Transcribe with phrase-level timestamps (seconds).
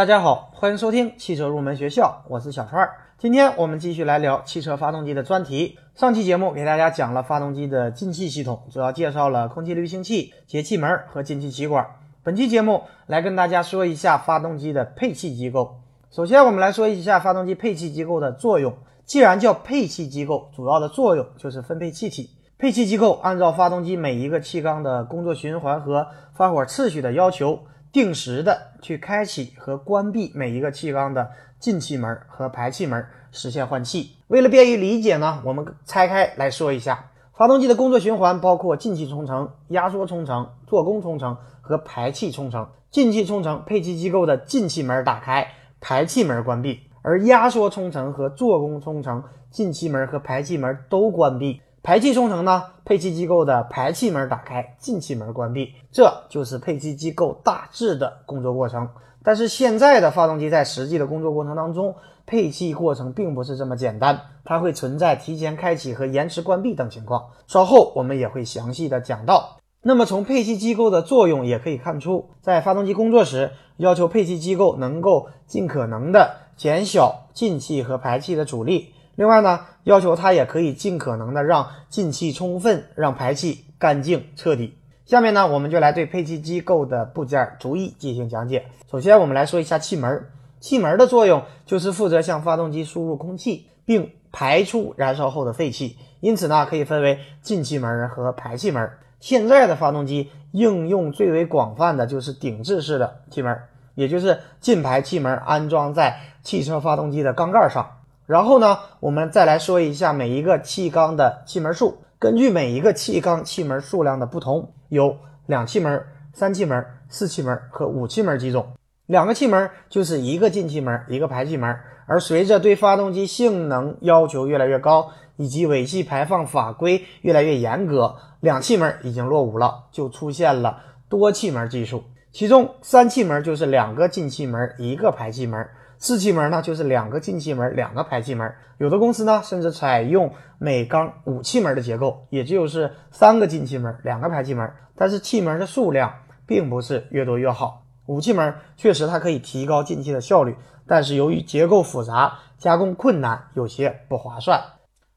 [0.00, 2.88] 大家好，欢迎收听汽车入门学校，我是小川。
[3.18, 5.78] 今天我们继续来聊汽车发动机的专题。
[5.94, 11.86] 上期节目给大家讲了发动机的进气系统，主要介绍了空气滤清器、节气门和进气气管。
[12.22, 15.76] 本期节目来跟大家说一下发动机的配气机构。
[16.10, 18.72] 首先，我们来说一下发动机配气机构的作用。
[19.04, 22.30] 既然叫配气机构，主要的作用就是分配气体。
[22.56, 27.58] 配气机构按照发动机每一个气缸的工作循环和发火次序的要求。
[27.92, 34.16] 定时的去开启和关闭每一个气缸的进气门和排气门，实现换气。
[34.28, 42.68] 为了便于理解呢，我们拆开来说一下，发动机的工作循环包括进气冲程、压缩冲程、做工冲程和排气冲程。
[42.90, 45.46] 进气冲程，配气机构的进气门打开，
[45.80, 51.60] 排气门关闭；而压缩冲程和做工冲程，进气门和排气门都关闭。
[51.82, 58.86] 排气冲程呢，配气机构的排气门打开，进气门关闭，这就是配气机构大致的工作过程。
[59.22, 61.94] 但是现在的发动机在实际的工作过程当中，
[62.26, 67.30] 配气过程并不是这么简单，它会存在提前开启和延迟关闭等情况。
[67.46, 69.56] 稍后我们也会详细的讲到。
[69.82, 78.92] 那么从配气机构的作用也可以看出，在发动机工作时，要求配气机构能够尽可能的减小进气和排气的阻力。
[79.20, 84.78] 另外呢，要求它也可以尽可能的让进气充分，让排气干净彻底。
[85.04, 88.64] 下面呢，我们就来对配气机构的部件逐一进行讲解。
[88.90, 90.26] 首先，我们来说一下气门。
[90.58, 95.98] 气门的作用就是负责向发动机输入空气，并排出燃烧后的废气。
[96.20, 98.90] 因此呢，可以分为进气门和排气门。
[99.18, 103.54] 现在的发动机应用最为广泛的就是顶置式的气门，
[103.94, 107.98] 也就是进排气门安装在汽车发动机的缸盖上。
[108.30, 111.98] 然后呢，我们再来说一下每一个气缸的气门数。
[112.16, 116.00] 根据每一个气缸气门数量的不同，有两气门、
[116.32, 118.64] 三气门、四气门和五气门几种。
[119.06, 121.76] 两个气门就是一个进气门，一个排气门。
[122.06, 130.78] 而随着对发动机性能要求越来越高，以及尾气排放法规越来越严格，两气门已经落伍了，就出现了
[131.08, 132.04] 多气门技术。
[132.30, 135.66] 其中三气门就是两个进气门，一个排气门。
[136.00, 138.50] 四气门呢，就是两个进气门，两个排气门。
[138.78, 144.72] 有的公司呢，甚至采用每缸五气门的结构，也就是三个进气门，两个排气门。
[144.96, 146.10] 但是气门的数量
[146.46, 147.82] 并不是越多越好。
[148.06, 150.56] 五气门确实它可以提高进气的效率，
[150.86, 154.58] 但是由于结构复杂、加工困难，有些不划算。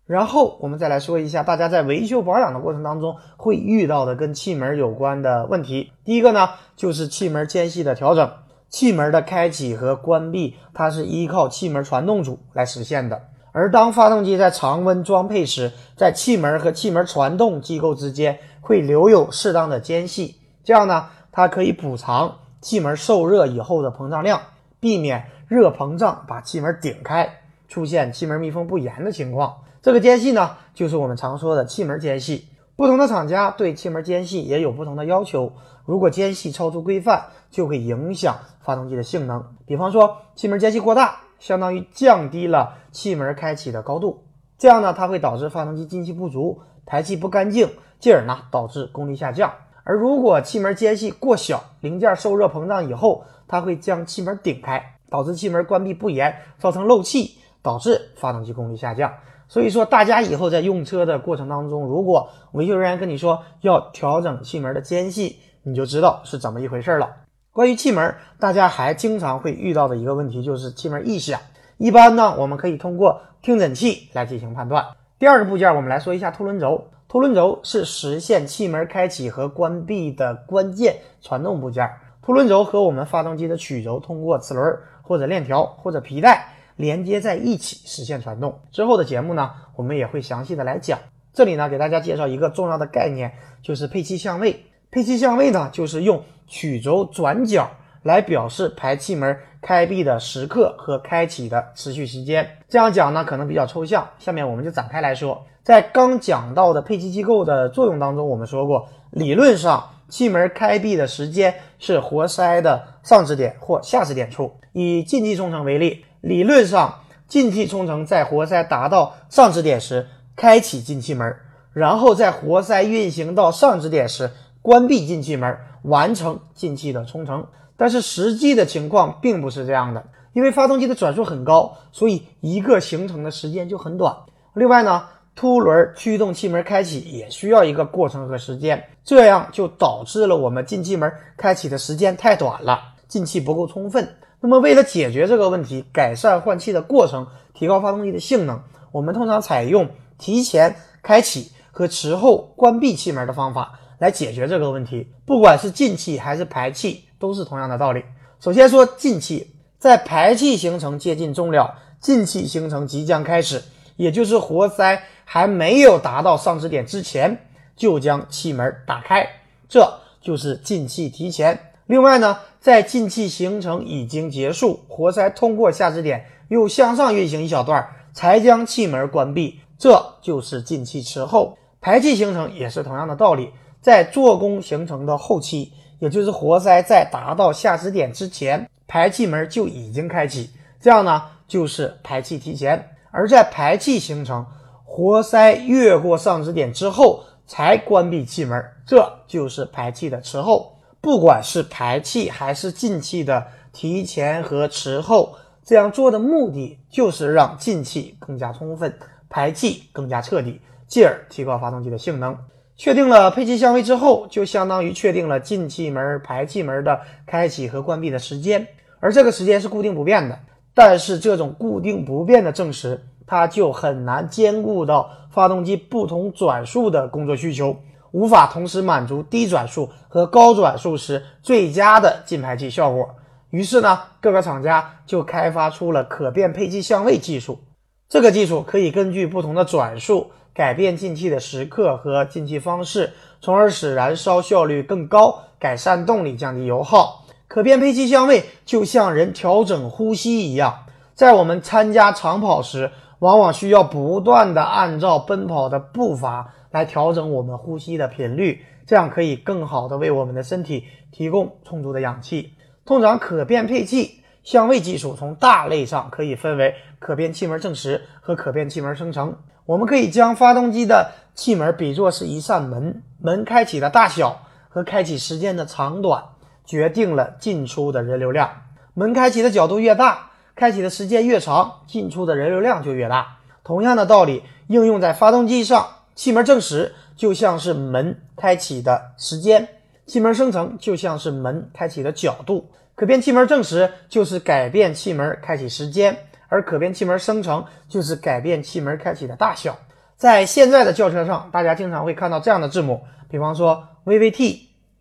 [0.06, 5.94] 然后我们再来说一下，大家在维修保养的过程当中会遇到的跟气门有关的问题。
[6.04, 8.30] 第一个呢，就是气门间隙的调整。
[8.74, 13.22] 气门的开启和关闭，它是依靠气门传动组来实现的。
[13.52, 24.42] 而当发动机在常温装配时，在气门和气门传动机构之间会留有适当的间隙，这样呢，它可以补偿气门受热以后的膨胀量，
[24.80, 27.30] 避免热膨胀把气门顶开，
[27.68, 29.54] 出现气门密封不严的情况。
[29.84, 32.48] 这个间隙呢，就是我们常说的气门间隙。
[32.76, 35.54] 不同的厂家对气门间隙也有不同的要求。
[35.86, 39.46] 如果间隙超出规范，就会影响发动机的性能。
[39.68, 44.24] 比方说，气门间隙过大，相当于降低了气门开启的高度，
[44.58, 47.70] 这样呢，它会导致发动机进气不足，排气不干净，
[48.00, 49.54] 进而呢导致功率下降。
[49.84, 59.14] 而如果气门间隙过小，零件受热膨胀以后，它会将气门顶开，导致气门关闭不严，造成漏气，导致发动机功率下降。
[59.54, 67.08] 所以说，大家以后在用车的过程当中，如果维修人员跟你说要调整气门的间隙，你就知道是怎么一回事了。
[67.52, 71.40] 关于气门，大家还经常会遇到的一个问题就是气门异响。
[71.78, 74.84] 一般呢，我们可以通过听诊器来进行判断。
[75.20, 76.86] 第二个部件，我们来说一下凸轮轴。
[77.08, 81.88] 凸轮轴是实现气门开启和关闭的关键传动部件。
[82.24, 88.60] 凸轮轴和我们发动机的曲轴通过齿轮或者链条或者皮带连接在一起实现传动。
[88.72, 91.00] 之后的节目呢，我们也会详细的来讲。
[91.34, 94.64] 这里呢，给大家介绍一个重要的概念，就是配气相位。
[94.92, 97.70] 配气相位呢，就是用曲轴转角
[98.04, 102.48] 来表示排气门开闭的时刻和开启的持续时间。
[102.70, 104.08] 这样讲呢，可能比较抽象。
[104.20, 105.44] 下面我们就展开来说。
[105.64, 114.52] 在刚讲到的配气机构的作用当中，我们说过，理论上气门开闭的时间是活塞的上止点或下止点处。
[114.74, 121.36] 以进气冲程为例，理论上进气冲程在活塞达到上止点时开启进气门，
[121.74, 124.32] 然后在活塞运行到上止点时。
[124.62, 127.46] 关闭进气门，完成进气的冲程。
[127.76, 134.16] 但是实际的情况并不是这样的，因为发动机的转速很高，所以一个行程的时间就很短。
[134.54, 135.04] 另外呢，
[135.36, 142.80] 凸轮驱动气门开启也需要一个过程和时间，这样就导致了我们进气门开启的时间太短了，
[143.10, 144.08] 进气不够充分，
[144.46, 148.62] 那么为了解决这个问题，改善换气的过程，提高发动机的性能，
[148.92, 155.08] 我们通常采用提前开启和迟后关闭气门的方法来解决这个问题。
[155.26, 158.04] 不管是进气还是排气，都是同样的道理。
[158.42, 163.64] 首先说进气，在排气行程接近终了，进气行程即将开始，
[163.96, 167.48] 也就是活塞还没有达到上止点之前，
[167.78, 169.26] 就将气门打开，
[169.70, 169.90] 这
[170.22, 171.58] 就是进气提前。
[171.86, 181.58] 另外呢，在进气行程已经结束，活塞通过下止点又向上运行一小段，才将气门关闭，这就是进气迟后。
[181.82, 183.52] 排气行程也是同样的道理，
[183.82, 190.50] 在做工形成的后期，也就是活塞在达到下止点之前，排气门就已经开启，
[190.80, 192.90] 这样呢就是排气提前。
[193.12, 194.46] 而在排气行程，
[194.86, 200.73] 活塞越过上止点之后才关闭气门，这就是排气的迟后。
[201.04, 208.98] 不管是排气还是进气的提前和迟后，这样做的目的就是让进气更加充分，
[209.30, 212.38] 排气更加彻底，进而提高发动机的性能。
[212.78, 218.66] 确定了配气相位之后，就相当于确定了进气门、排气门的开启和关闭的时间，
[219.02, 220.40] 而这个时间是固定不变的。
[220.74, 227.76] 但是这种固定不变的正时，它就很难兼顾到发动机不同转速的工作需求。
[228.14, 233.10] 无法同时满足低转速和高转速时最佳的进排气效果，
[233.50, 237.60] 于是呢，各个厂家就开发出了可变配气相位技术。
[238.08, 247.26] 这个技术可以根据不同的转速改变进气的时刻和进气方式，从而使燃烧效率更高，改善动力，降低油耗。
[247.48, 250.86] 可变配气相位就像人调整呼吸一样，
[251.16, 256.54] 在我们参加长跑时，往往需要不断的按照奔跑的步伐。
[256.74, 262.56] 来调整我们呼吸的频率，这样可以更好的为我们的身体提供充足的氧气。
[262.84, 269.38] 通常可变配气相位技术从大类上可以分为可变气门正时和可变气门生成。
[269.66, 276.24] 我们可以将发动机的气门比作是一扇门，门开启的大小和开启时间的长短
[276.66, 278.50] 决定了进出的人流量。
[278.96, 283.38] 门开启的角度越大，开启的时间越长，进出的人流量就越大。
[283.64, 285.88] 同样的道理应用在发动机上。
[286.16, 289.68] 气门正时就像是门开启的时间，
[290.06, 292.70] 气门生成就像是门开启的角度。
[292.96, 296.16] 可变气门正时就是改变气门开启时间，
[296.48, 299.80] 而可变气门生成就是改变气门开启的大小。
[300.16, 304.60] 在现在的轿车上，大家经常会看到这样的字母，比方说 VVT、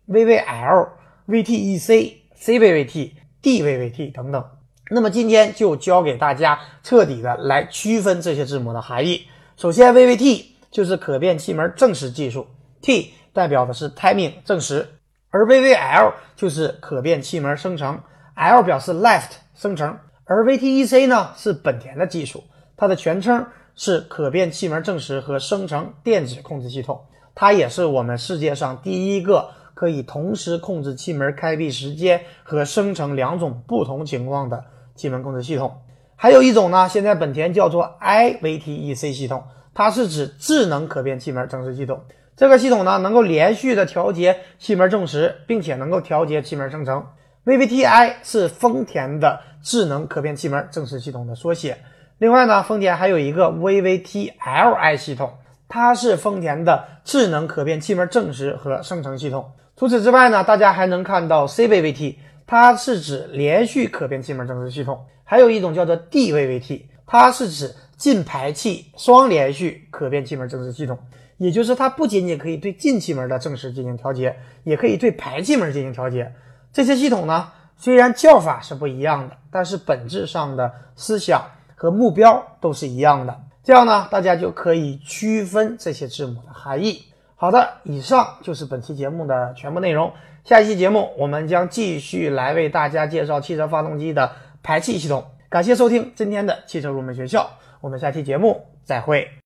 [0.09, 0.89] VVL、
[1.27, 3.11] VTEC、CVVT、
[3.43, 4.43] DVVT 等等。
[4.89, 9.27] 那么今天就教给大家彻底的来区分这些字母的含义。
[9.55, 10.52] 首先，VVT。
[10.73, 12.47] 就是可变气门正时技术
[12.81, 14.87] ，T 代表的是 timing 正时，
[15.29, 18.01] 而 VVL 就是可变气门生成
[18.35, 22.43] ，L 表示 left 生成，而 VTEC 呢是本田的技术，
[22.75, 26.99] 它的全称是可变气门正时和生成电子控制系统，
[27.35, 34.65] 它也是我们世界上第一个可以同时控制气门开闭时间和生成两种不同情况的
[34.95, 35.81] 气门控制系统。
[36.15, 39.43] 还有一种呢，现在本田叫做 IVTEC 系统。
[39.73, 42.01] 它是指智能可变气门正时系统，
[42.35, 47.05] 这个系统呢能够连续的调节气门正时，并且能够调节气门生成。
[47.45, 51.77] VVTi 是丰田的智能可变气门正时系统的缩写。
[52.19, 55.33] 另外呢，丰田还有一个 VVTLi 系统，
[55.67, 59.51] 它是丰田的智能可变气门正时和生成系统。
[59.75, 62.15] 除此之外呢，大家还能看到 CVVT，
[62.45, 65.05] 它是指连续可变气门正时系统。
[65.23, 70.99] 还有一种叫做 DVVT，它是指进排气双连续可变气门正时系统，
[71.37, 76.31] 也就是它不仅仅可以对进气门的正时进行调节，也可以对排气门进行调节。
[76.71, 81.41] 这些系统呢，虽然叫法是不一样的，但是本质上的思想
[81.75, 83.41] 和目标都是一样的。
[83.63, 87.05] 这样呢，大家就可以区分这些字母的含义。
[87.43, 90.13] 好的，以上就是本期节目的全部内容。
[90.45, 94.31] 下一期节目我们将继续来为大家介绍汽车发动机的
[94.63, 95.25] 排气系统。
[95.49, 97.49] 感谢收听今天的汽车入门学校。
[97.81, 99.27] 我们下期节目再会。